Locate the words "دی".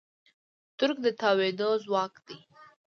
2.27-2.37